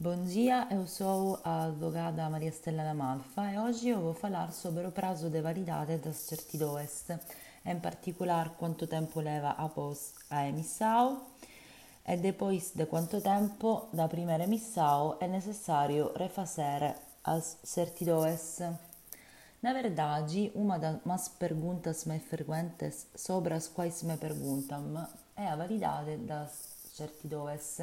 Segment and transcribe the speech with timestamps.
[0.00, 4.86] Bom dia, eu sou a advogada Maria Stella Lamalfa e hoje eu vou falar sobre
[4.86, 7.04] o prazo de validade das certidões,
[7.66, 11.26] em particular quanto tempo leva após a emissão
[12.06, 16.94] e depois de quanto tempo da primeira emissão é necessário refazer
[17.24, 18.60] as certidões.
[19.60, 26.18] Na verdade, uma das perguntas mais frequentes sobre as quais me perguntam é a validade
[26.18, 26.50] das
[26.94, 27.80] certidões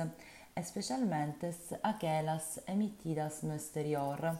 [0.55, 1.53] especialmente
[1.83, 4.39] aquelas emitidas no exterior,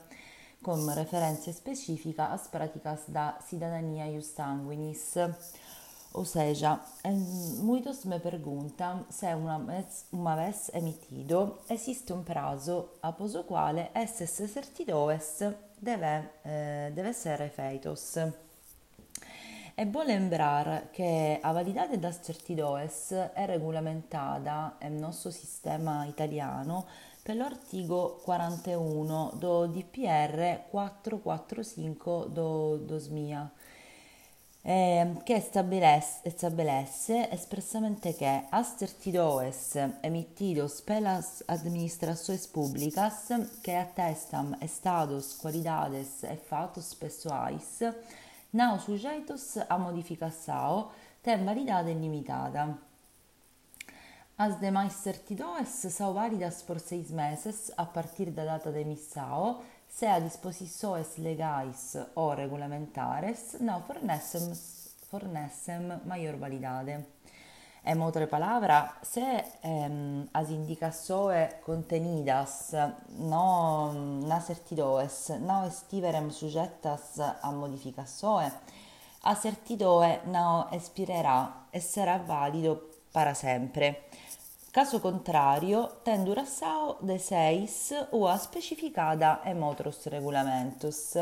[0.62, 5.14] con referência específica às práticas da cidadania ius sanguinis.
[6.14, 6.80] Ou seja,
[7.60, 13.92] muitos me perguntam se uma vez, uma vez emitido existe um prazo após o quale
[13.94, 15.40] esses certidões
[15.82, 18.16] deve, eh, deve ser feitos.
[19.78, 26.86] É bom lembrar que a validade das certidões é regulamentada no nosso sistema italiano
[27.26, 33.52] pelo artigo 41 do DPR 445 do 2000
[34.68, 43.28] eh, che stabilece, stabilece expressamente que as certidões emitidos pelas administrações públicas
[43.62, 47.82] que atestam estados, qualidades e fatos pessoais
[48.56, 50.90] não sujeitos a modificação
[51.22, 52.78] tem validade limitada.
[54.38, 60.06] As demais certidões são válidas por seis meses a partir da data de emissão, se
[60.06, 64.54] a disposições legais ou regulamentares não fornecem,
[65.10, 67.06] fornecem maior validade.
[67.88, 72.74] En outra palavra, se eh, as indicações contenidas
[73.10, 73.94] no,
[74.26, 78.54] na certidões não estiverem sujeitas a modificações,
[79.22, 82.82] a certidão não expirará e será válido
[83.14, 84.04] para sempre.
[84.72, 91.14] Caso contrário, tem duração de seis ou a specificada em outros regulamentos.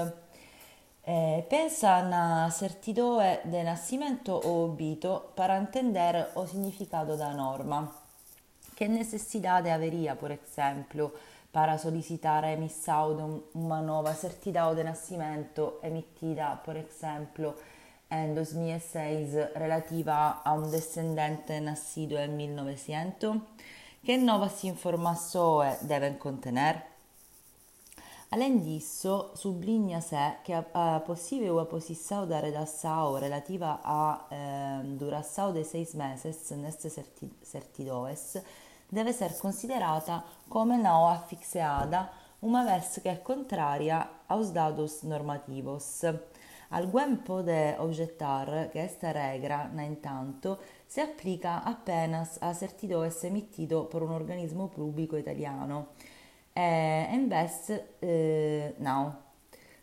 [1.05, 7.91] Eh, pensa na certidão de nascimento ou obito para entender o significado da norma.
[8.73, 11.11] Que necessidade haveria, por exemplo,
[11.51, 17.53] para solicitar a emissão de uma nova certidão de nascimento emitida, por exemplo,
[18.09, 23.41] em 2006 relativa a um descendente nascido em 1900?
[24.03, 26.92] Que novas informações devem conter?
[28.33, 35.63] Além disso, sublinha-se que a, a possível oposição da redação relativa à eh, duração de
[35.63, 36.97] seis meses nestas
[37.43, 38.37] certidões
[38.91, 42.09] deve ser considerada como não asfixiada,
[42.41, 46.01] uma vez que é contrária aos dados normativos.
[46.71, 50.57] Alguém pode objetar que esta regra, no entanto,
[50.87, 55.89] se aplica apenas a certidões emitidas por um organismo público italiano
[56.55, 59.15] e invece eh, não.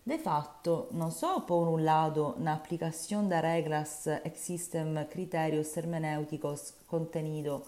[0.04, 7.62] De facto, não só por um lado, na aplicação de regras existem critérios hermenêuticos contenido,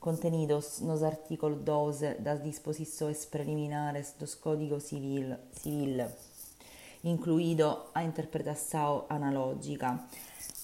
[0.00, 6.06] contenidos nos artículos 12 das disposições preliminares do Código Civil, civil
[7.06, 10.00] incluído a interpretação analógica,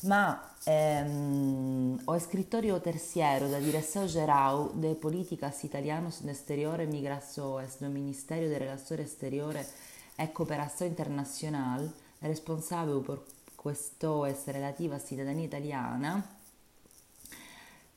[0.03, 7.89] ma ehm, o escritório terceiro da Direção-Geral de Políticas Italianas no Exterior e Migrações do
[7.89, 9.73] Ministério de Relações Exteriores
[10.19, 11.81] e Cooperação Internacional,
[12.21, 13.23] responsável por
[13.63, 16.25] questões relativas à cidadania italiana,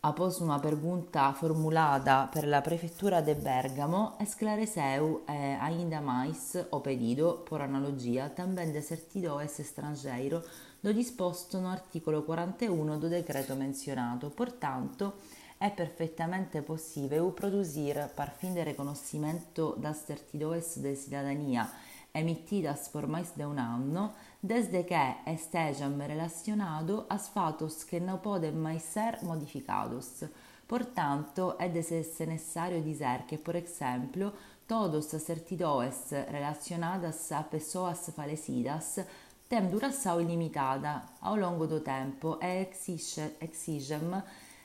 [0.05, 7.43] após uma pergunta formulada per la Prefeitura de Bergamo, esclareceu eh, ainda mais o pedido,
[7.43, 10.43] por analogia, também de certidões estrangeiro
[10.83, 14.29] do disposto no articolo 41 do decreto menzionato.
[14.29, 15.13] Portanto,
[15.59, 21.67] é perfeitamente possível produzir, para fim de reconhecimento das certidões de cidadania
[22.15, 24.95] emitidas por mais de um ano, desde que
[25.27, 30.23] estejam relacionados a fatos que não podem mais ser modificados.
[30.67, 34.33] Portanto, é necessário dizer que, por exemplo,
[34.67, 38.99] todas as certidões relacionadas a pessoas falecidas
[39.47, 42.67] têm duração ilimitada ao longo do tempo e
[43.45, 44.01] exigem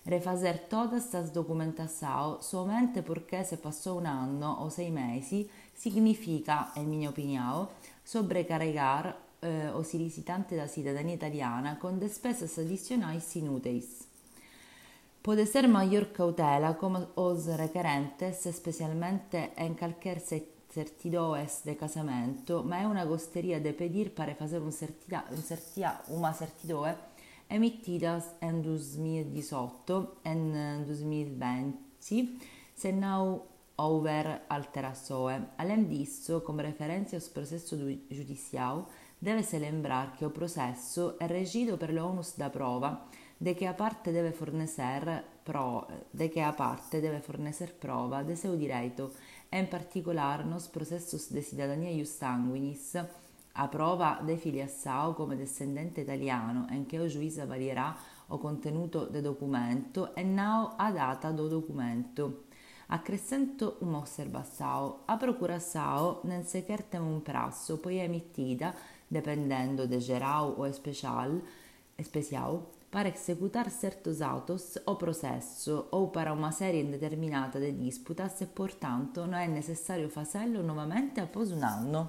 [0.06, 5.46] refazer todas as documentação somente porque se passou um ano ou seis meses
[5.80, 7.68] significa, em minha opinião,
[8.04, 13.86] sobrecarregar eh, os solicitantes da cidadania italiana com despesas adicionais inúteis.
[15.22, 22.86] Pode ser maior cautela com os requerentes, especialmente em qualquer certidões de casamento, ma é
[22.86, 25.24] uma gostaria de pedir para fazer um certidão,
[26.08, 26.84] uma certidão
[27.48, 32.38] emitida em 2018 e 2020,
[32.76, 33.49] se não
[33.80, 35.48] over altera soe.
[35.56, 37.80] Além disso, come referência aos processos
[38.10, 38.88] judicial,
[39.18, 43.06] deve-se lembrar que o processo é regido per l'onus da prova,
[43.38, 48.36] de que a parte deve fornecer, pro, de que a parte deve fornecer prova de
[48.36, 49.12] seu direito,
[49.50, 52.96] e in particolare nos processos de cidadania ius sanguinis,
[53.54, 57.96] a prova de filiação come descendente italiano, em que o juiz avalierà
[58.28, 62.49] o contenuto del documento e não a data do documento.
[62.92, 68.74] Accrescento un'osservação, a procuração non se quer tem un prazo, poi è emitida,
[69.06, 71.40] dependendo de geral o especial,
[71.96, 78.46] especial para executar certos autos o processo ou para uma série indeterminata de disputas e,
[78.46, 82.08] portanto, non è necessario farlo nuovamente após un anno.